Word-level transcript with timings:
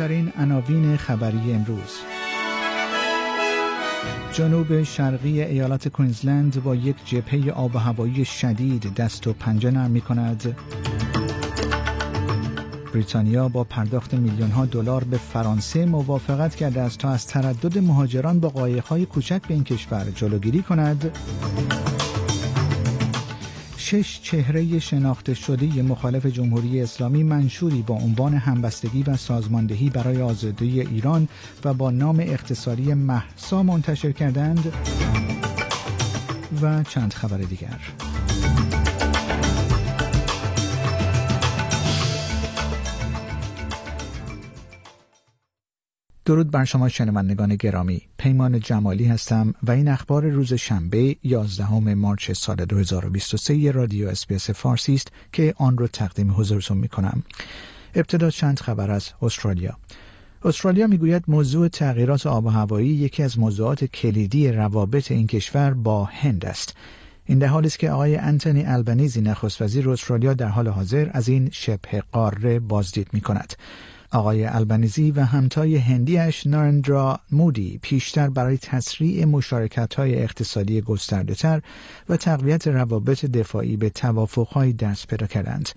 مهمترین 0.00 0.32
عناوین 0.38 0.96
خبری 0.96 1.52
امروز 1.52 2.00
جنوب 4.32 4.82
شرقی 4.82 5.42
ایالت 5.42 5.88
کوینزلند 5.88 6.62
با 6.62 6.74
یک 6.74 6.96
جبهه 7.04 7.50
آب 7.50 7.74
و 7.74 7.78
هوایی 7.78 8.24
شدید 8.24 8.94
دست 8.94 9.26
و 9.26 9.32
پنجه 9.32 9.70
نرم 9.70 9.90
می 9.90 10.00
کند. 10.00 10.56
بریتانیا 12.94 13.48
با 13.48 13.64
پرداخت 13.64 14.14
میلیون 14.14 14.50
ها 14.50 14.66
دلار 14.66 15.04
به 15.04 15.16
فرانسه 15.16 15.86
موافقت 15.86 16.54
کرده 16.54 16.80
است 16.80 16.98
تا 16.98 17.10
از 17.10 17.26
تردد 17.26 17.78
مهاجران 17.78 18.40
با 18.40 18.48
قایق‌های 18.48 19.06
کوچک 19.06 19.42
به 19.48 19.54
این 19.54 19.64
کشور 19.64 20.04
جلوگیری 20.14 20.62
کند. 20.62 21.18
شش 23.86 24.20
چهره 24.22 24.78
شناخته 24.78 25.34
شده 25.34 25.82
مخالف 25.82 26.26
جمهوری 26.26 26.82
اسلامی 26.82 27.22
منشوری 27.22 27.82
با 27.82 27.94
عنوان 27.94 28.34
همبستگی 28.34 29.02
و 29.02 29.16
سازماندهی 29.16 29.90
برای 29.90 30.22
آزادی 30.22 30.80
ایران 30.80 31.28
و 31.64 31.74
با 31.74 31.90
نام 31.90 32.20
اختصاری 32.20 32.94
محسا 32.94 33.62
منتشر 33.62 34.12
کردند 34.12 34.72
و 36.62 36.82
چند 36.82 37.12
خبر 37.12 37.38
دیگر. 37.38 37.78
درود 46.26 46.50
بر 46.50 46.64
شما 46.64 46.88
شنوندگان 46.88 47.56
گرامی. 47.56 48.02
پیمان 48.18 48.60
جمالی 48.60 49.04
هستم 49.04 49.54
و 49.62 49.70
این 49.70 49.88
اخبار 49.88 50.28
روز 50.28 50.54
شنبه 50.54 51.16
11 51.22 51.94
مارچ 51.94 52.30
سال 52.30 52.56
2023 52.56 53.70
رادیو 53.70 54.08
اسپیس 54.08 54.50
فارسی 54.50 54.94
است 54.94 55.12
که 55.32 55.54
آن 55.56 55.78
را 55.78 55.86
تقدیم 55.86 56.34
حضورتون 56.36 56.76
می 56.76 56.88
کنم 56.88 57.22
ابتدا 57.94 58.30
چند 58.30 58.60
خبر 58.60 58.90
از 58.90 59.10
استرالیا. 59.22 59.76
استرالیا 60.44 60.86
می‌گوید 60.86 61.24
موضوع 61.28 61.68
تغییرات 61.68 62.26
آب 62.26 62.44
و 62.46 62.48
هوایی 62.48 62.88
یکی 62.88 63.22
از 63.22 63.38
موضوعات 63.38 63.84
کلیدی 63.84 64.52
روابط 64.52 65.10
این 65.10 65.26
کشور 65.26 65.74
با 65.74 66.04
هند 66.04 66.46
است. 66.46 66.76
این 67.24 67.38
در 67.38 67.46
حالی 67.46 67.66
است 67.66 67.78
که 67.78 67.90
آقای 67.90 68.16
انتونی 68.16 68.64
البنیزی 68.64 69.20
نخست 69.20 69.62
وزیر 69.62 69.90
استرالیا 69.90 70.34
در 70.34 70.48
حال 70.48 70.68
حاضر 70.68 71.08
از 71.12 71.28
این 71.28 71.48
شبه 71.52 72.02
قاره 72.12 72.60
بازدید 72.60 73.08
می 73.12 73.20
کند. 73.20 73.54
آقای 74.12 74.44
البنیزی 74.44 75.10
و 75.10 75.20
همتای 75.20 75.76
هندیش 75.76 76.46
نارندرا 76.46 77.20
مودی 77.32 77.78
پیشتر 77.82 78.28
برای 78.28 78.58
تسریع 78.58 79.24
مشارکت 79.24 79.94
های 79.94 80.22
اقتصادی 80.22 80.80
گسترده 80.80 81.34
تر 81.34 81.62
و 82.08 82.16
تقویت 82.16 82.68
روابط 82.68 83.24
دفاعی 83.24 83.76
به 83.76 83.90
توافقهایی 83.90 84.72
دست 84.72 85.06
پیدا 85.06 85.26
کردند. 85.26 85.68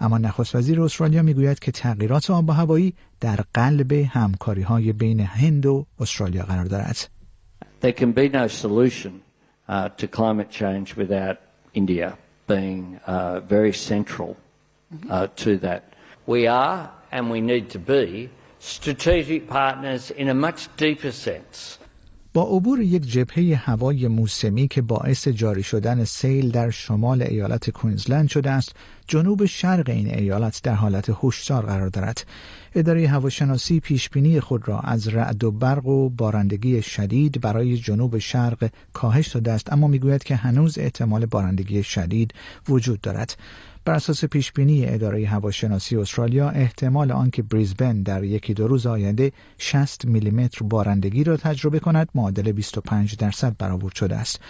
اما 0.00 0.18
نخست 0.18 0.54
وزیر 0.54 0.82
استرالیا 0.82 1.22
می‌گوید 1.22 1.58
که 1.58 1.72
تغییرات 1.72 2.30
آب 2.30 2.48
و 2.48 2.52
هوایی 2.52 2.94
در 3.20 3.40
قلب 3.54 3.92
همکاری 3.92 4.62
های 4.62 4.92
بین 4.92 5.20
هند 5.20 5.66
و 5.66 5.86
استرالیا 6.00 6.42
قرار 6.42 6.64
دارد. 6.64 7.08
There 7.82 7.92
can 7.92 8.12
be 8.12 8.28
no 8.28 8.46
solution 8.46 9.12
uh, 9.68 9.88
to 9.88 10.06
climate 10.06 10.50
change 10.50 10.96
without 10.96 11.36
India 11.74 12.16
being 12.46 13.00
uh, 13.06 13.40
very 13.40 13.72
central 13.72 14.36
uh, 15.10 15.26
to 15.42 15.50
that. 15.58 15.82
We 16.26 16.46
are 16.46 16.90
and 17.12 17.30
we 17.30 17.40
need 17.40 17.68
to 17.70 17.78
be 17.78 18.30
strategic 18.58 19.40
partners 19.48 20.10
in 20.10 20.28
a 20.28 20.34
much 20.34 20.60
deeper 20.76 21.12
sense. 21.12 21.78
با 22.34 22.42
عبور 22.42 22.80
یک 22.80 23.02
جبهه 23.06 23.60
هوای 23.64 24.08
موسمی 24.08 24.68
که 24.68 24.82
باعث 24.82 25.28
جاری 25.28 25.62
شدن 25.62 26.04
سیل 26.04 26.50
در 26.50 26.70
شمال 26.70 27.22
ایالت 27.22 27.70
کوینزلند 27.70 28.28
شده 28.28 28.50
است 28.50 28.76
جنوب 29.08 29.44
شرق 29.44 29.88
این 29.88 30.14
ایالت 30.14 30.60
در 30.62 30.74
حالت 30.74 31.10
هشدار 31.22 31.66
قرار 31.66 31.88
دارد 31.88 32.26
اداره 32.74 33.08
هواشناسی 33.08 33.80
پیشبینی 33.80 34.40
خود 34.40 34.68
را 34.68 34.80
از 34.80 35.08
رعد 35.08 35.44
و 35.44 35.50
برق 35.50 35.86
و 35.86 36.08
بارندگی 36.08 36.82
شدید 36.82 37.40
برای 37.40 37.76
جنوب 37.76 38.18
شرق 38.18 38.70
کاهش 38.92 39.28
داده 39.28 39.52
است 39.52 39.72
اما 39.72 39.86
می‌گوید 39.86 40.24
که 40.24 40.36
هنوز 40.36 40.78
احتمال 40.78 41.26
بارندگی 41.26 41.82
شدید 41.82 42.34
وجود 42.68 43.00
دارد 43.00 43.36
بر 43.84 43.94
اساس 43.94 44.24
پیشبینی 44.24 44.86
اداره 44.86 45.26
هواشناسی 45.26 45.96
استرالیا 45.96 46.48
احتمال 46.48 47.12
آنکه 47.12 47.42
بریزبن 47.42 48.02
در 48.02 48.24
یکی 48.24 48.54
دو 48.54 48.68
روز 48.68 48.86
آینده 48.86 49.32
60 49.58 50.04
میلیمتر 50.04 50.64
بارندگی 50.64 51.24
را 51.24 51.36
تجربه 51.36 51.78
کند 51.78 52.08
معادل 52.14 52.52
25 52.52 53.16
درصد 53.16 53.56
برآورد 53.58 53.94
شده 53.94 54.16
است. 54.16 54.40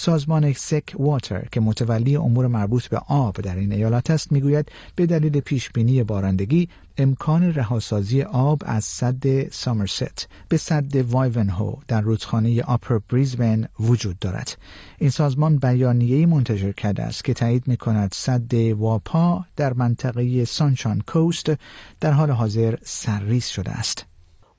سازمان 0.00 0.52
سک 0.52 0.94
واتر 0.98 1.44
که 1.52 1.60
متولی 1.60 2.16
امور 2.16 2.46
مربوط 2.46 2.86
به 2.86 2.98
آب 3.08 3.40
در 3.40 3.56
این 3.56 3.72
ایالت 3.72 4.10
است 4.10 4.32
می‌گوید 4.32 4.72
به 4.96 5.06
دلیل 5.06 5.40
پیشبینی 5.40 6.02
بارندگی 6.02 6.68
امکان 6.98 7.54
رهاسازی 7.54 8.22
آب 8.22 8.62
از 8.66 8.84
سد 8.84 9.48
سامرست 9.50 10.28
به 10.48 10.56
سد 10.56 10.96
وایونهو 10.96 11.74
در 11.88 12.00
رودخانه 12.00 12.62
آپر 12.62 12.98
بریزبن 12.98 13.68
وجود 13.80 14.18
دارد. 14.18 14.58
این 14.98 15.10
سازمان 15.10 15.56
بیانیه‌ای 15.56 16.26
منتشر 16.26 16.72
کرده 16.72 17.02
است 17.02 17.24
که 17.24 17.34
تایید 17.34 17.68
می 17.68 17.76
کند 17.76 18.10
سد 18.14 18.54
واپا 18.54 19.44
در 19.56 19.72
منطقه 19.72 20.44
سانشان 20.44 21.02
کوست 21.06 21.52
در 22.00 22.12
حال 22.12 22.30
حاضر 22.30 22.74
سرریز 22.82 23.44
شده 23.46 23.70
است. 23.70 24.09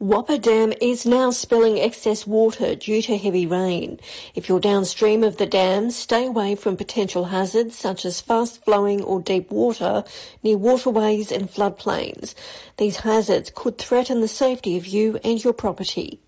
Whopper 0.01 0.37
Dam 0.37 0.75
is 0.79 1.07
now 1.07 1.31
spilling 1.31 1.81
excess 1.81 2.27
water 2.27 2.75
due 2.75 3.01
to 3.01 3.17
heavy 3.17 3.47
rain. 3.47 3.99
If 4.35 4.47
you're 4.47 4.61
downstream 4.61 5.25
of 5.25 5.39
the 5.39 5.47
dam, 5.47 5.91
stay 5.91 6.27
away 6.27 6.55
from 6.55 6.77
potential 6.77 7.25
hazards 7.25 7.79
such 7.79 8.05
as 8.05 8.21
fast 8.21 8.63
flowing 8.63 9.03
or 9.03 9.23
deep 9.23 9.51
water 9.51 10.05
near 10.43 10.59
waterways 10.59 11.33
and 11.33 11.51
floodplains. 11.51 12.35
These 12.77 12.99
hazards 13.09 13.51
could 13.55 13.79
threaten 13.79 14.21
the 14.21 14.29
safety 14.29 14.77
of 14.77 14.87
you 14.87 15.19
and 15.25 15.43
your 15.43 15.55
property. 15.55 16.21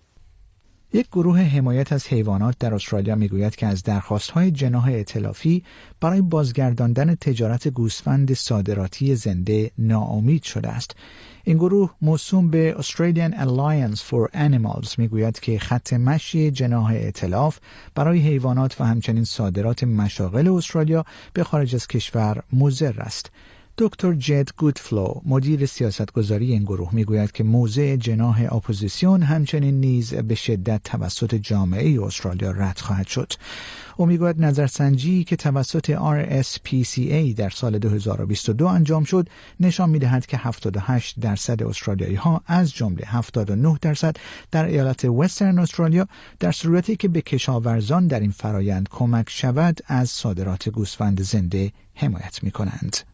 یک 0.93 1.07
گروه 1.07 1.39
حمایت 1.39 1.93
از 1.93 2.07
حیوانات 2.07 2.55
در 2.59 2.73
استرالیا 2.73 3.15
میگوید 3.15 3.55
که 3.55 3.67
از 3.67 3.83
درخواستهای 3.83 4.51
جناح 4.51 4.89
اطلافی 4.93 5.63
برای 6.01 6.21
بازگرداندن 6.21 7.15
تجارت 7.15 7.67
گوسفند 7.67 8.33
صادراتی 8.33 9.15
زنده 9.15 9.71
ناامید 9.77 10.43
شده 10.43 10.69
است. 10.69 10.95
این 11.46 11.56
گروه 11.56 11.94
موسوم 12.02 12.50
به 12.50 12.76
Australian 12.78 13.32
Alliance 13.32 14.00
for 14.00 14.34
Animals 14.34 14.98
می‌گوید 14.98 15.40
که 15.40 15.58
خط 15.58 15.92
مشی 15.92 16.50
جناح 16.50 16.92
اطلاف 16.96 17.58
برای 17.94 18.18
حیوانات 18.18 18.80
و 18.80 18.84
همچنین 18.84 19.24
صادرات 19.24 19.84
مشاغل 19.84 20.48
استرالیا 20.48 21.04
به 21.32 21.44
خارج 21.44 21.74
از 21.74 21.86
کشور 21.86 22.42
مضر 22.52 23.00
است. 23.00 23.30
دکتر 23.78 24.14
جد 24.14 24.48
گودفلو 24.56 25.20
مدیر 25.24 25.66
سیاستگذاری 25.66 26.52
این 26.52 26.62
گروه 26.62 26.94
می‌گوید 26.94 27.32
که 27.32 27.44
موضع 27.44 27.96
جناح 27.96 28.46
اپوزیسیون 28.50 29.22
همچنین 29.22 29.80
نیز 29.80 30.14
به 30.14 30.34
شدت 30.34 30.80
توسط 30.84 31.34
جامعه 31.34 32.02
استرالیا 32.02 32.50
رد 32.50 32.78
خواهد 32.78 33.06
شد 33.06 33.32
او 33.96 34.06
می‌گوید 34.06 34.44
نظرسنجی 34.44 35.24
که 35.24 35.36
توسط 35.36 35.96
RSPCA 35.96 37.34
در 37.36 37.50
سال 37.50 37.78
2022 37.78 38.66
انجام 38.66 39.04
شد 39.04 39.28
نشان 39.60 39.90
می‌دهد 39.90 40.26
که 40.26 40.36
78 40.36 41.20
درصد 41.20 41.62
استرالیایی 41.62 42.14
ها 42.14 42.42
از 42.46 42.74
جمله 42.74 43.02
79 43.06 43.78
درصد 43.80 44.16
در 44.50 44.64
ایالت 44.64 45.04
وسترن 45.04 45.58
استرالیا 45.58 46.08
در 46.40 46.52
صورتی 46.52 46.96
که 46.96 47.08
به 47.08 47.22
کشاورزان 47.22 48.06
در 48.06 48.20
این 48.20 48.30
فرایند 48.30 48.88
کمک 48.90 49.30
شود 49.30 49.80
از 49.86 50.10
صادرات 50.10 50.68
گوسفند 50.68 51.22
زنده 51.22 51.72
حمایت 51.94 52.42
می 52.42 52.50
کنند. 52.50 53.13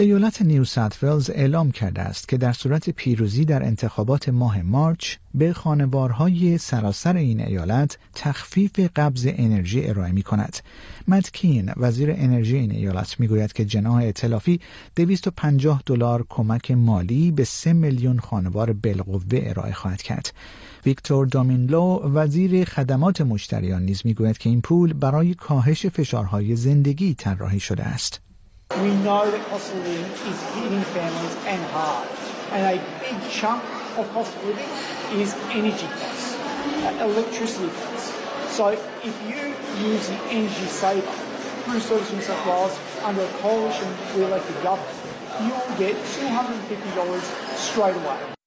ایالت 0.00 0.42
نیو 0.42 0.64
ساوت 0.64 1.30
اعلام 1.30 1.70
کرده 1.70 2.02
است 2.02 2.28
که 2.28 2.36
در 2.36 2.52
صورت 2.52 2.90
پیروزی 2.90 3.44
در 3.44 3.62
انتخابات 3.62 4.28
ماه 4.28 4.62
مارچ 4.62 5.16
به 5.34 5.52
خانوارهای 5.52 6.58
سراسر 6.58 7.16
این 7.16 7.40
ایالت 7.40 7.98
تخفیف 8.14 8.80
قبض 8.96 9.26
انرژی 9.30 9.86
ارائه 9.86 10.12
می 10.12 10.22
کند. 10.22 10.56
وزیر 11.76 12.10
انرژی 12.10 12.56
این 12.56 12.70
ایالت 12.70 13.20
می 13.20 13.28
گوید 13.28 13.52
که 13.52 13.64
جناح 13.64 14.02
اطلافی 14.02 14.60
250 14.96 15.82
دلار 15.86 16.26
کمک 16.28 16.70
مالی 16.70 17.30
به 17.30 17.44
3 17.44 17.72
میلیون 17.72 18.18
خانوار 18.18 18.72
بالقوه 18.72 19.40
ارائه 19.42 19.72
خواهد 19.72 20.02
کرد. 20.02 20.32
ویکتور 20.86 21.26
دامینلو 21.26 22.00
وزیر 22.14 22.64
خدمات 22.64 23.20
مشتریان 23.20 23.82
نیز 23.82 24.02
می 24.04 24.14
گوید 24.14 24.38
که 24.38 24.48
این 24.48 24.60
پول 24.60 24.92
برای 24.92 25.34
کاهش 25.34 25.86
فشارهای 25.86 26.56
زندگی 26.56 27.14
طراحی 27.14 27.60
شده 27.60 27.84
است. 27.84 28.29
We 28.78 28.94
know 29.02 29.28
that 29.28 29.46
cost 29.48 29.72
of 29.72 29.84
living 29.84 30.04
is 30.04 30.42
hitting 30.54 30.80
families 30.94 31.36
and 31.44 31.60
hard. 31.72 32.08
And 32.52 32.78
a 32.78 33.00
big 33.00 33.30
chunk 33.30 33.62
of 33.98 34.08
cost 34.12 34.34
of 34.36 34.44
living 34.44 34.68
is 35.20 35.34
energy 35.50 35.86
costs, 35.86 36.38
uh, 36.38 36.98
electricity 37.02 37.68
costs. 37.68 38.14
So 38.56 38.68
if 38.68 39.14
you 39.28 39.54
use 39.86 40.08
the 40.08 40.14
energy 40.30 40.66
saver 40.66 41.02
through 41.64 41.80
Service 41.80 42.12
New 42.12 42.22
South 42.22 42.46
Wales 42.46 42.78
under 43.02 43.22
a 43.22 43.28
coalition 43.42 43.88
re-elected 44.14 44.62
government, 44.62 44.96
you 45.42 45.50
will 45.50 45.76
get 45.76 45.96
$250 45.96 47.56
straight 47.56 47.96
away. 47.96 48.39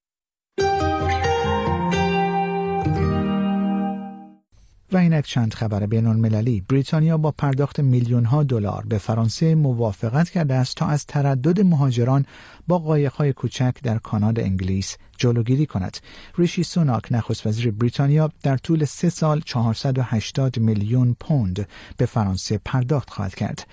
و 4.93 4.97
اینک 4.97 5.25
چند 5.25 5.53
خبر 5.53 5.85
بین 5.85 6.07
المللی 6.07 6.61
بریتانیا 6.61 7.17
با 7.17 7.31
پرداخت 7.31 7.79
میلیون 7.79 8.25
ها 8.25 8.43
دلار 8.43 8.85
به 8.85 8.97
فرانسه 8.97 9.55
موافقت 9.55 10.29
کرده 10.29 10.53
است 10.53 10.75
تا 10.75 10.85
از 10.85 11.05
تردد 11.05 11.61
مهاجران 11.61 12.25
با 12.67 12.79
قایق‌های 12.79 13.33
کوچک 13.33 13.73
در 13.83 13.97
کانال 13.97 14.33
انگلیس 14.39 14.97
جلوگیری 15.17 15.65
کند. 15.65 15.97
ریشی 16.37 16.63
سوناک 16.63 17.11
نخست 17.11 17.47
وزیر 17.47 17.71
بریتانیا 17.71 18.29
در 18.43 18.57
طول 18.57 18.85
سه 18.85 19.09
سال 19.09 19.41
480 19.45 20.59
میلیون 20.59 21.15
پوند 21.19 21.67
به 21.97 22.05
فرانسه 22.05 22.59
پرداخت 22.65 23.09
خواهد 23.09 23.35
کرد. 23.35 23.67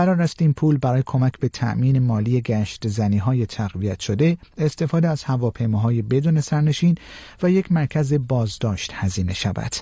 قرار 0.00 0.22
است 0.22 0.42
این 0.42 0.52
پول 0.52 0.78
برای 0.78 1.02
کمک 1.06 1.38
به 1.40 1.48
تأمین 1.48 1.98
مالی 1.98 2.40
گشت 2.40 2.88
زنی 2.88 3.18
های 3.18 3.46
تقویت 3.46 4.00
شده 4.00 4.38
استفاده 4.58 5.08
از 5.08 5.24
هواپیماهای 5.24 6.02
بدون 6.02 6.40
سرنشین 6.40 6.94
و 7.42 7.50
یک 7.50 7.72
مرکز 7.72 8.14
بازداشت 8.14 8.92
هزینه 8.94 9.34
شود. 9.34 9.72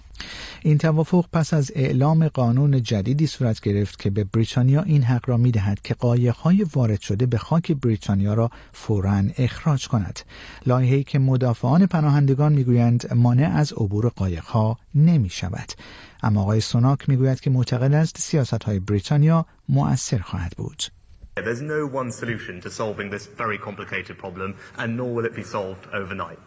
این 0.62 0.78
توافق 0.78 1.24
پس 1.32 1.54
از 1.54 1.72
اعلام 1.74 2.28
قانون 2.28 2.82
جدیدی 2.82 3.26
صورت 3.26 3.60
گرفت 3.60 3.98
که 3.98 4.10
به 4.10 4.24
بریتانیا 4.24 4.82
این 4.82 5.02
حق 5.02 5.28
را 5.28 5.36
می 5.36 5.50
دهد 5.50 5.82
که 5.82 5.94
قایقهای 5.94 6.66
وارد 6.74 7.00
شده 7.00 7.26
به 7.26 7.38
خاک 7.38 7.72
بریتانیا 7.72 8.34
را 8.34 8.50
فورا 8.72 9.22
اخراج 9.38 9.88
کند. 9.88 10.20
لایحه‌ای 10.66 11.04
که 11.04 11.18
مدافعان 11.18 11.86
پناهندگان 11.86 12.52
می‌گویند 12.52 13.14
مانع 13.14 13.52
از 13.54 13.72
عبور 13.72 14.08
قایقها 14.08 14.78
نمی 14.94 15.28
شود 15.28 15.72
اما 16.23 16.41
آقای 16.41 16.61
سوناک 16.61 17.09
میگوید 17.09 17.39
که 17.39 17.49
معتقد 17.49 17.93
است 17.93 18.17
سیاست 18.17 18.63
های 18.63 18.79
بریتانیا 18.79 19.45
مؤثر 19.69 20.17
خواهد 20.17 20.53
بود. 20.57 20.83
There's 21.35 21.61
no 21.61 21.87
one 21.87 22.11
solution 22.11 22.61
to 22.61 22.69
solving 22.69 23.09
this 23.09 23.25
very 23.25 23.57
complicated 23.57 24.19
problem, 24.19 24.55
and 24.77 24.95
nor 24.95 25.15
will 25.15 25.25
it 25.25 25.35
be 25.35 25.43
solved 25.43 25.87
overnight. 25.91 26.37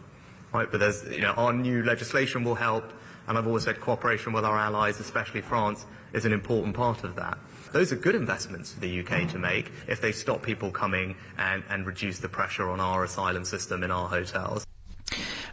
Right? 0.53 0.71
But 0.71 0.79
there's, 0.79 1.03
you 1.11 1.21
know, 1.21 1.35
our 1.43 1.51
new 1.51 1.83
legislation 1.83 2.45
will 2.45 2.55
help, 2.55 2.85
and 3.27 3.37
I've 3.37 3.47
always 3.47 3.65
said 3.65 3.81
cooperation 3.81 4.31
with 4.31 4.45
our 4.45 4.57
allies, 4.57 5.01
especially 5.01 5.41
France, 5.41 5.85
is 6.13 6.23
an 6.25 6.31
important 6.31 6.73
part 6.73 7.03
of 7.03 7.15
that. 7.15 7.37
Those 7.73 7.91
are 7.91 7.97
good 7.97 8.15
investments 8.15 8.71
for 8.71 8.79
the 8.79 9.01
UK 9.01 9.27
to 9.33 9.37
make 9.37 9.71
if 9.87 9.99
they 9.99 10.13
stop 10.13 10.41
people 10.41 10.71
coming 10.71 11.15
and, 11.37 11.63
and 11.69 11.85
reduce 11.85 12.19
the 12.19 12.29
pressure 12.29 12.69
on 12.69 12.79
our 12.79 13.03
asylum 13.03 13.43
system 13.43 13.83
in 13.83 13.91
our 13.91 14.07
hotels. 14.07 14.65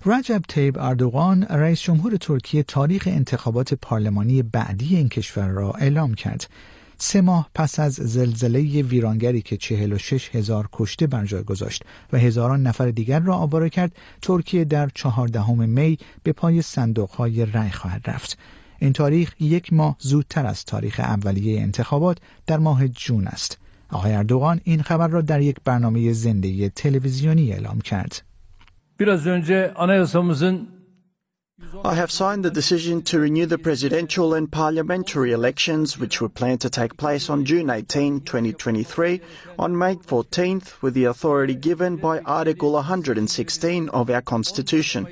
رجب 0.05 0.41
تیب 0.47 0.77
اردوغان 0.79 1.43
رئیس 1.43 1.81
جمهور 1.81 2.17
ترکیه 2.17 2.63
تاریخ 2.63 3.07
انتخابات 3.11 3.73
پارلمانی 3.73 4.43
بعدی 4.43 4.95
این 4.95 5.09
کشور 5.09 5.47
را 5.47 5.71
اعلام 5.71 6.13
کرد. 6.13 6.49
سه 6.97 7.21
ماه 7.21 7.49
پس 7.55 7.79
از 7.79 7.93
زلزله 7.93 8.59
ویرانگری 8.81 9.41
که 9.41 9.57
46 9.57 10.35
هزار 10.35 10.69
کشته 10.73 11.07
بر 11.07 11.25
جای 11.25 11.43
گذاشت 11.43 11.83
و 12.13 12.17
هزاران 12.17 12.63
نفر 12.63 12.91
دیگر 12.91 13.19
را 13.19 13.35
آواره 13.35 13.69
کرد 13.69 13.91
ترکیه 14.21 14.65
در 14.65 14.89
چهاردهم 14.95 15.69
می 15.69 15.97
به 16.23 16.33
پای 16.33 16.61
صندوقهای 16.61 17.45
رأی 17.45 17.71
خواهد 17.71 18.09
رفت. 18.09 18.37
این 18.79 18.93
تاریخ 18.93 19.35
یک 19.39 19.73
ماه 19.73 19.95
زودتر 19.99 20.45
از 20.45 20.65
تاریخ 20.65 20.99
اولیه 20.99 21.61
انتخابات 21.61 22.17
در 22.45 22.57
ماه 22.57 22.87
جون 22.87 23.27
است. 23.27 23.57
آقای 23.89 24.13
اردوغان 24.13 24.61
این 24.63 24.81
خبر 24.81 25.07
را 25.07 25.21
در 25.21 25.41
یک 25.41 25.55
برنامه 25.65 26.13
زنده 26.13 26.69
تلویزیونی 26.69 27.53
اعلام 27.53 27.81
کرد. 27.81 28.28
Biraz 28.99 29.27
önce 29.27 29.73
anayasamızın 29.73 30.79
I 31.83 31.95
have 31.95 32.07
signed 32.07 32.43
the 32.43 32.55
decision 32.55 33.01
to 33.01 33.21
renew 33.21 33.47
the 33.47 33.57
presidential 33.57 34.33
and 34.33 34.51
parliamentary 34.51 35.31
elections, 35.31 35.97
which 35.99 36.21
were 36.21 36.29
planned 36.29 36.59
to 36.61 36.69
take 36.69 36.97
place 36.97 37.29
on 37.29 37.45
June 37.45 37.69
18, 37.69 38.19
2023, 38.21 39.21
on 39.57 39.77
May 39.77 39.95
14th, 39.95 40.81
with 40.81 40.93
the 40.93 41.05
authority 41.05 41.55
given 41.55 41.97
by 41.97 42.19
Article 42.19 42.71
116 42.71 43.89
of 43.89 44.09
our 44.09 44.21
Constitution. 44.21 45.07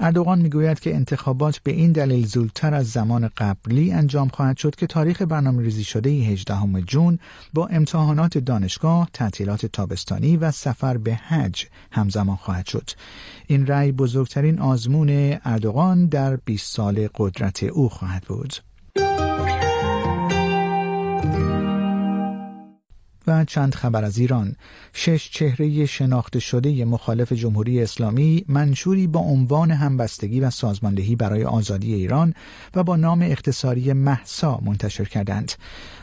اردوغان 0.00 0.38
می‌گوید 0.38 0.80
که 0.80 0.94
انتخابات 0.94 1.58
به 1.58 1.72
این 1.72 1.92
دلیل 1.92 2.26
زودتر 2.26 2.74
از 2.74 2.90
زمان 2.90 3.30
قبلی 3.36 3.92
انجام 3.92 4.28
خواهد 4.28 4.56
شد 4.56 4.74
که 4.74 4.86
تاریخ 4.86 5.22
برنامه 5.22 5.62
ریزی 5.62 5.84
شده 5.84 6.10
18 6.10 6.82
جون 6.86 7.18
با 7.54 7.66
امتحانات 7.66 8.38
دانشگاه، 8.38 9.08
تعطیلات 9.12 9.66
تابستانی 9.66 10.36
و 10.36 10.50
سفر 10.50 10.96
به 10.96 11.14
حج 11.14 11.66
همزمان 11.92 12.36
خواهد 12.36 12.66
شد. 12.66 12.90
این 13.46 13.66
رأی 13.66 13.92
بزرگترین 13.92 14.58
آزمون 14.58 15.38
اردوغان 15.44 16.06
در 16.06 16.36
20 16.36 16.74
سال 16.74 17.08
قدرت 17.14 17.62
او 17.62 17.88
خواهد 17.88 18.22
بود. 18.22 18.54
و 23.26 23.44
چند 23.44 23.74
خبر 23.74 24.04
از 24.04 24.18
ایران 24.18 24.56
شش 24.92 25.30
چهره 25.30 25.86
شناخته 25.86 26.38
شده 26.40 26.84
مخالف 26.84 27.32
جمهوری 27.32 27.82
اسلامی 27.82 28.44
منشوری 28.48 29.06
با 29.06 29.20
عنوان 29.20 29.70
همبستگی 29.70 30.40
و 30.40 30.50
سازماندهی 30.50 31.16
برای 31.16 31.44
آزادی 31.44 31.94
ایران 31.94 32.34
و 32.74 32.82
با 32.82 32.96
نام 32.96 33.22
اختصاری 33.22 33.92
محسا 33.92 34.60
منتشر 34.62 35.04
کردند 35.04 35.52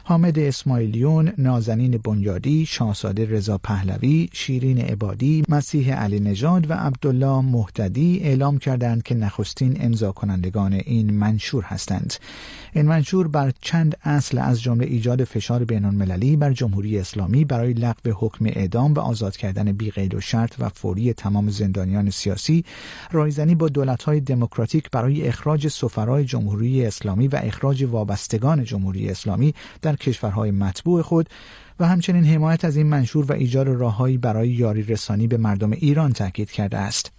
حامد 0.04 0.40
اسماعیلیون، 0.40 1.32
نازنین 1.38 1.98
بنیادی، 1.98 2.66
شاهزاده 2.66 3.26
رضا 3.26 3.58
پهلوی، 3.58 4.30
شیرین 4.34 4.78
عبادی، 4.78 5.44
مسیح 5.50 5.94
علی 5.94 6.20
نژاد 6.20 6.70
و 6.70 6.74
عبدالله 6.74 7.42
مهددی 7.42 8.20
اعلام 8.24 8.58
کردند 8.58 9.04
که 9.04 9.16
نخستین 9.16 9.78
امضا 9.82 10.12
کنندگان 10.12 10.74
این 10.74 11.14
منشور 11.14 11.64
هستند. 11.64 12.14
این 12.74 12.86
منشور 12.86 13.28
بر 13.28 13.52
چند 13.62 13.98
اصل 14.04 14.38
از 14.38 14.62
جمله 14.62 14.86
ایجاد 14.86 15.24
فشار 15.24 15.64
بین 15.64 15.86
المللی 15.86 16.36
بر 16.36 16.54
جمهوری 16.54 16.98
اسلامی 17.10 17.46
برای 17.46 17.74
لغو 17.74 18.12
حکم 18.16 18.46
اعدام 18.46 18.94
و 18.94 19.00
آزاد 19.00 19.38
کردن 19.38 19.72
بی 19.72 19.92
قید 19.92 20.16
و 20.16 20.22
شرط 20.22 20.56
و 20.60 20.70
فوری 20.70 21.14
تمام 21.14 21.50
زندانیان 21.50 22.10
سیاسی، 22.10 22.66
رایزنی 23.12 23.56
با 23.56 23.70
دولت‌های 23.70 24.20
دموکراتیک 24.20 24.92
برای 24.92 25.28
اخراج 25.28 25.68
سفرای 25.68 26.26
جمهوری 26.26 26.86
اسلامی 26.86 27.28
و 27.28 27.40
اخراج 27.44 27.84
وابستگان 27.84 28.64
جمهوری 28.64 29.10
اسلامی 29.10 29.54
در 29.82 29.96
کشورهای 29.96 30.52
مطبوع 30.52 31.02
خود 31.02 31.30
و 31.80 31.88
همچنین 31.88 32.26
حمایت 32.26 32.66
از 32.66 32.78
این 32.78 32.88
منشور 32.88 33.26
و 33.26 33.34
ایجاد 33.34 33.68
راههایی 33.68 34.18
برای 34.18 34.50
یاری 34.50 34.84
رسانی 34.84 35.28
به 35.28 35.38
مردم 35.38 35.72
ایران 35.72 36.14
تاکید 36.14 36.52
کرده 36.52 36.78
است. 36.78 37.19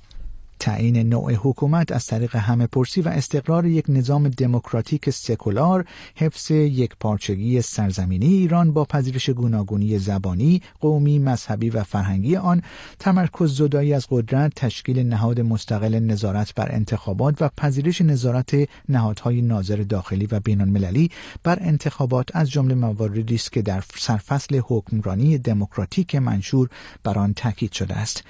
تعیین 0.61 1.09
نوع 1.09 1.33
حکومت 1.33 1.93
از 1.93 2.07
طریق 2.07 2.37
همه 2.37 2.67
پرسی 2.67 3.01
و 3.01 3.09
استقرار 3.09 3.67
یک 3.67 3.85
نظام 3.89 4.29
دموکراتیک 4.29 5.11
سکولار 5.11 5.85
حفظ 6.15 6.51
یک 6.51 6.91
پارچگی 7.01 7.63
سرزمینی 7.63 8.27
ایران 8.27 8.73
با 8.73 8.85
پذیرش 8.85 9.31
گوناگونی 9.31 9.99
زبانی، 9.99 10.63
قومی، 10.81 11.19
مذهبی 11.19 11.71
و 11.71 11.85
فرهنگی 11.85 12.37
آن 12.37 12.63
تمرکز 12.99 13.57
زدایی 13.57 13.95
از 13.95 14.07
قدرت 14.11 14.53
تشکیل 14.57 14.99
نهاد 14.99 15.41
مستقل 15.41 15.95
نظارت 15.99 16.55
بر 16.55 16.73
انتخابات 16.73 17.43
و 17.43 17.51
پذیرش 17.57 18.01
نظارت 18.01 18.69
نهادهای 18.89 19.43
ناظر 19.43 19.77
داخلی 19.77 20.27
و 20.27 20.41
بین 20.41 20.61
المللی 20.61 21.11
بر 21.43 21.59
انتخابات 21.61 22.37
از 22.37 22.51
جمله 22.51 22.75
مواردی 22.75 23.35
است 23.35 23.53
که 23.53 23.63
در 23.63 23.83
سرفصل 23.97 24.61
حکمرانی 24.65 25.39
دموکراتیک 25.39 26.15
منشور 26.15 26.69
بر 27.03 27.19
آن 27.19 27.35
تاکید 27.35 27.73
شده 27.73 27.95
است. 27.95 28.25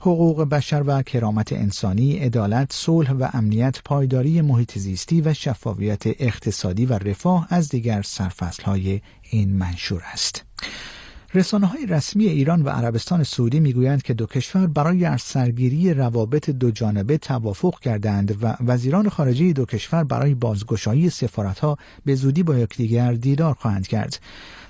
حقوق 0.00 0.42
بشر 0.42 0.82
و 0.86 1.02
کرامت 1.02 1.52
انسانی، 1.52 2.18
عدالت، 2.18 2.72
صلح 2.72 3.12
و 3.12 3.28
امنیت، 3.32 3.80
پایداری 3.84 4.40
محیط 4.40 4.78
زیستی 4.78 5.20
و 5.20 5.34
شفافیت 5.34 6.02
اقتصادی 6.06 6.86
و 6.86 6.92
رفاه 6.92 7.46
از 7.50 7.68
دیگر 7.68 8.06
های 8.64 9.00
این 9.30 9.56
منشور 9.56 10.02
است. 10.12 10.44
رسانه 11.34 11.66
های 11.66 11.86
رسمی 11.86 12.26
ایران 12.26 12.62
و 12.62 12.68
عربستان 12.68 13.22
سعودی 13.22 13.60
می‌گویند 13.60 14.02
که 14.02 14.14
دو 14.14 14.26
کشور 14.26 14.66
برای 14.66 15.18
سرگیری 15.18 15.94
روابط 15.94 16.50
دو 16.50 16.70
جانبه 16.70 17.18
توافق 17.18 17.80
کردند 17.80 18.44
و 18.44 18.56
وزیران 18.60 19.08
خارجه 19.08 19.52
دو 19.52 19.64
کشور 19.64 20.04
برای 20.04 20.34
بازگشایی 20.34 21.10
سفارتها 21.10 21.76
به 22.04 22.14
زودی 22.14 22.42
با 22.42 22.58
یکدیگر 22.58 23.12
دیدار 23.12 23.54
خواهند 23.54 23.86
کرد. 23.86 24.20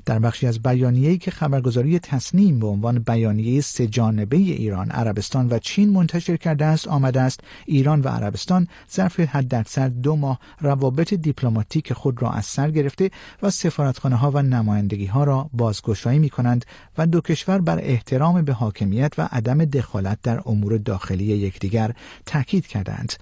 در 0.06 0.18
بخشی 0.18 0.46
از 0.46 0.62
بیانیه‌ای 0.62 1.18
که 1.18 1.30
خبرگزاری 1.30 1.98
تصنیم 1.98 2.58
به 2.58 2.66
عنوان 2.66 2.98
بیانیه 2.98 3.60
سه 3.60 3.86
جانبه 3.86 4.36
ایران، 4.36 4.90
عربستان 4.90 5.48
و 5.50 5.58
چین 5.58 5.90
منتشر 5.90 6.36
کرده 6.36 6.64
است 6.64 6.88
آمده 6.88 7.20
است 7.20 7.40
ایران 7.66 8.00
و 8.00 8.08
عربستان 8.08 8.68
ظرف 8.92 9.20
حداکثر 9.20 9.88
دو 9.88 10.16
ماه 10.16 10.40
روابط 10.60 11.14
دیپلماتیک 11.14 11.92
خود 11.92 12.22
را 12.22 12.30
از 12.30 12.44
سر 12.44 12.70
گرفته 12.70 13.10
و 13.42 13.50
سفارتخانه 13.50 14.16
ها 14.16 14.30
و 14.30 14.42
نمایندگی 14.42 15.06
ها 15.06 15.24
را 15.24 15.50
بازگشایی 15.52 16.18
می 16.18 16.30
کنند 16.30 16.64
و 16.98 17.06
دو 17.06 17.20
کشور 17.20 17.60
بر 17.60 17.78
احترام 17.82 18.42
به 18.42 18.52
حاکمیت 18.52 19.12
و 19.18 19.28
عدم 19.32 19.64
دخالت 19.64 20.18
در 20.22 20.42
امور 20.46 20.76
داخلی 20.76 21.24
یکدیگر 21.24 21.94
تاکید 22.26 22.66
کردند. 22.66 23.12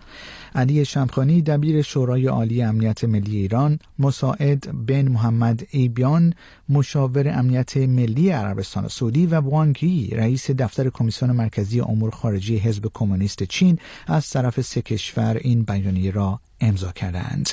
علی 0.55 0.85
شمخانی 0.85 1.43
دبیر 1.43 1.83
شورای 1.83 2.27
عالی 2.27 2.63
امنیت 2.63 3.05
ملی 3.05 3.37
ایران 3.37 3.79
مساعد 3.99 4.87
بن 4.87 5.09
محمد 5.09 5.67
ایبیان 5.71 6.35
مشاور 6.79 7.29
امنیت 7.29 7.77
ملی 7.77 8.31
عربستان 8.31 8.89
سعودی 8.89 9.27
و 9.27 9.35
وانگی 9.35 10.11
رئیس 10.11 10.51
دفتر 10.51 10.91
کمیسیون 10.91 11.33
مرکزی 11.33 11.81
امور 11.81 12.11
خارجی 12.11 12.57
حزب 12.59 12.91
کمونیست 12.95 13.43
چین 13.43 13.79
از 14.07 14.31
طرف 14.31 14.61
سه 14.61 14.83
کشور 14.83 15.39
این 15.41 15.63
بیانیه 15.63 16.11
را 16.11 16.41
امضا 16.61 16.93
کردند. 16.93 17.51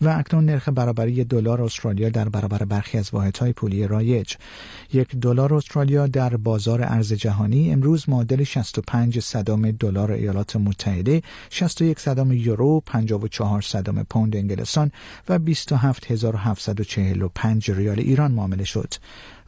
و 0.00 0.08
اکنون 0.08 0.44
نرخ 0.44 0.68
برابری 0.68 1.24
دلار 1.24 1.62
استرالیا 1.62 2.08
در 2.08 2.28
برابر 2.28 2.64
برخی 2.64 2.98
از 2.98 3.10
واحدهای 3.12 3.52
پولی 3.52 3.86
رایج. 3.86 4.34
یک 4.92 5.16
دلار 5.16 5.54
استرالیا 5.54 6.06
در 6.06 6.36
بازار 6.36 6.82
ارز 6.82 7.12
جهانی 7.12 7.72
امروز 7.72 8.08
معادل 8.08 8.44
65 8.44 9.18
صدام 9.18 9.70
دلار 9.70 10.12
ایالات 10.12 10.56
متحده 10.56 11.22
61 11.50 12.00
صدم 12.00 12.32
یورو 12.32 12.82
54 12.86 13.62
صدم 13.62 14.02
پوند 14.02 14.36
انگلستان 14.36 14.92
و 15.28 15.38
27745 15.38 17.70
ریال 17.70 18.00
ایران 18.00 18.32
معامله 18.32 18.64
شد. 18.64 18.94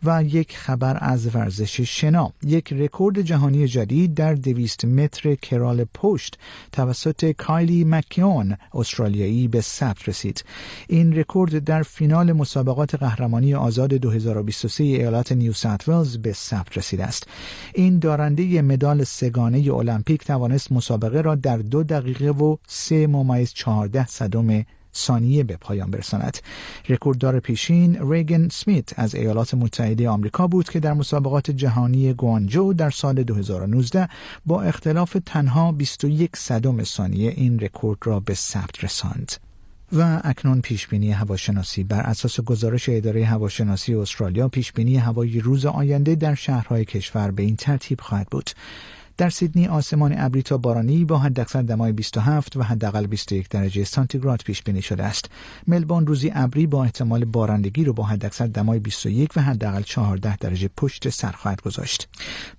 و 0.04 0.24
یک 0.24 0.56
خبر 0.56 0.98
از 1.00 1.36
ورزش 1.36 1.80
شنا. 1.80 2.32
یک 2.42 2.72
رکورد 2.72 3.20
جهانی 3.20 3.68
جدید 3.68 4.14
در 4.14 4.34
دویست 4.34 4.84
متر 4.84 5.34
کرال 5.34 5.84
پشت 5.94 6.38
توسط 6.72 7.30
کایلی 7.30 7.84
مکیون 7.84 8.56
استرالیایی 8.74 9.48
به 9.48 9.60
ثبت 9.60 10.08
رسید. 10.08 10.44
این 10.88 11.16
رکورد 11.16 11.64
در 11.64 11.82
فینال 11.82 12.32
مسابقات 12.32 12.94
قهرمانی 12.94 13.54
آزاد 13.54 13.94
2023 13.94 14.84
ایالت 14.84 15.32
نیو 15.32 15.52
ساوت 15.52 15.88
ولز 15.88 16.16
به 16.16 16.32
ثبت 16.32 16.78
رسیده 16.78 17.04
است. 17.04 17.26
این 17.74 17.98
دارنده 17.98 18.62
مدال 18.62 19.04
سگانه 19.04 19.74
المپیک 19.74 20.24
توانست 20.24 20.72
مسابقه 20.72 21.20
را 21.20 21.34
در 21.34 21.56
دو 21.56 21.82
دقیقه 21.82 22.30
و 22.30 22.56
سه 22.66 23.06
ممیز 23.06 23.52
چهارده 23.52 24.06
صدم 24.06 24.64
ثانیه 24.96 25.44
به 25.44 25.56
پایان 25.56 25.90
برساند. 25.90 26.38
رکورددار 26.88 27.40
پیشین 27.40 28.10
ریگن 28.10 28.48
سمیت 28.48 28.98
از 28.98 29.14
ایالات 29.14 29.54
متحده 29.54 30.08
آمریکا 30.08 30.46
بود 30.46 30.68
که 30.68 30.80
در 30.80 30.92
مسابقات 30.92 31.50
جهانی 31.50 32.12
گوانجو 32.12 32.72
در 32.72 32.90
سال 32.90 33.22
2019 33.22 34.08
با 34.46 34.62
اختلاف 34.62 35.16
تنها 35.26 35.72
21 35.72 36.36
صدم 36.36 36.84
ثانیه 36.84 37.30
این 37.36 37.58
رکورد 37.58 37.98
را 38.04 38.20
به 38.20 38.34
ثبت 38.34 38.84
رساند. 38.84 39.32
و 39.92 40.20
اکنون 40.24 40.60
پیشبینی 40.60 41.10
هواشناسی 41.10 41.84
بر 41.84 42.00
اساس 42.00 42.40
گزارش 42.40 42.88
اداره 42.88 43.24
هواشناسی 43.24 43.94
استرالیا 43.94 44.48
پیشبینی 44.48 44.96
هوای 44.96 45.40
روز 45.40 45.66
آینده 45.66 46.14
در 46.14 46.34
شهرهای 46.34 46.84
کشور 46.84 47.30
به 47.30 47.42
این 47.42 47.56
ترتیب 47.56 48.00
خواهد 48.00 48.26
بود. 48.30 48.50
در 49.16 49.30
سیدنی 49.30 49.66
آسمان 49.66 50.14
ابری 50.18 50.42
تا 50.42 50.58
بارانی 50.58 51.04
با 51.04 51.18
حداکثر 51.18 51.62
دمای 51.62 51.92
27 51.92 52.56
و 52.56 52.62
حداقل 52.62 53.06
21 53.06 53.48
درجه 53.48 53.84
سانتیگراد 53.84 54.42
پیش 54.44 54.62
بینی 54.62 54.82
شده 54.82 55.04
است. 55.04 55.30
ملبورن 55.66 56.06
روزی 56.06 56.32
ابری 56.34 56.66
با 56.66 56.84
احتمال 56.84 57.24
بارندگی 57.24 57.84
رو 57.84 57.92
با 57.92 58.04
حداکثر 58.04 58.46
دمای 58.46 58.78
21 58.78 59.36
و 59.36 59.40
حداقل 59.40 59.82
14 59.82 60.36
درجه 60.36 60.70
پشت 60.76 61.08
سر 61.08 61.32
خواهد 61.32 61.60
گذاشت. 61.60 62.08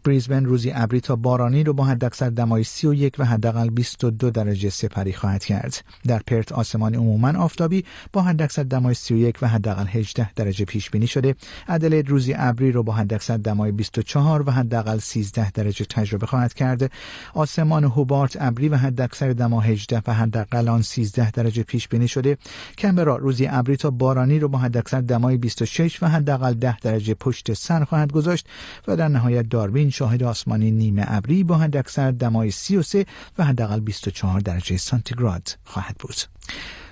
بریزبن 0.03 0.45
روزی 0.45 0.71
ابری 0.75 0.99
تا 0.99 1.15
بارانی 1.15 1.63
رو 1.63 1.73
با 1.73 1.83
حداکثر 1.83 2.29
دمای 2.29 2.63
31 2.63 3.19
و 3.19 3.23
حداقل 3.23 3.69
22 3.69 4.29
درجه 4.29 4.69
سپری 4.69 5.13
خواهد 5.13 5.45
کرد. 5.45 5.83
در 6.07 6.21
پرت 6.27 6.51
آسمان 6.51 6.95
عموما 6.95 7.39
آفتابی 7.39 7.85
با 8.13 8.21
حداکثر 8.21 8.63
دمای 8.63 8.93
31 8.93 9.43
و 9.43 9.47
حداقل 9.47 9.85
18 9.87 10.33
درجه 10.33 10.65
پیش 10.65 10.89
بینی 10.89 11.07
شده. 11.07 11.35
ادلید 11.67 12.09
روزی 12.09 12.33
ابری 12.37 12.71
رو 12.71 12.83
با 12.83 12.93
حداکثر 12.93 13.37
دمای 13.37 13.71
24 13.71 14.49
و 14.49 14.51
حداقل 14.51 14.97
13 14.97 15.51
درجه 15.51 15.85
تجربه 15.85 16.25
خواهد 16.25 16.42
کرده 16.49 16.89
آسمان 17.33 17.83
هوبارت 17.83 18.37
ابری 18.39 18.69
و 18.69 18.75
حداکثر 18.75 19.33
دما 19.33 19.61
18 19.61 20.01
و 20.07 20.13
حداقل 20.13 20.67
آن 20.67 20.81
13 20.81 21.31
درجه 21.31 21.63
پیش 21.63 21.87
بینی 21.87 22.07
شده. 22.07 22.37
کمبرا 22.77 23.17
روزی 23.17 23.47
ابری 23.47 23.77
تا 23.77 23.89
بارانی 23.91 24.39
رو 24.39 24.47
با 24.47 24.57
حداکثر 24.57 25.01
دمای 25.01 25.37
26 25.37 26.03
و 26.03 26.07
حداقل 26.07 26.53
10 26.53 26.79
درجه 26.79 27.13
پشت 27.13 27.53
سر 27.53 27.83
خواهد 27.83 28.11
گذاشت 28.11 28.47
و 28.87 28.95
در 28.95 29.07
نهایت 29.07 29.49
داروین 29.49 29.89
شاهد 29.89 30.23
آسمانی 30.23 30.71
نیمه 30.71 31.03
ابری 31.07 31.43
با 31.43 31.57
حداکثر 31.57 32.11
دمای 32.11 32.51
33 32.51 33.05
و 33.37 33.45
حداقل 33.45 33.79
24 33.79 34.39
درجه 34.39 34.77
سانتیگراد 34.77 35.57
خواهد 35.63 35.95
بود. 35.99 36.15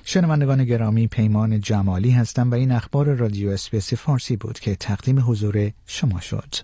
شنوندگان 0.03 0.65
گرامی 0.65 1.07
پیمان 1.07 1.59
جمالی 1.59 2.11
هستم 2.11 2.51
و 2.51 2.53
این 2.53 2.71
اخبار 2.71 3.13
رادیو 3.13 3.49
اسپیس 3.49 3.93
فارسی 3.93 4.35
بود 4.35 4.59
که 4.59 4.75
تقدیم 4.75 5.19
حضور 5.19 5.71
شما 5.85 6.19
شد. 6.19 6.55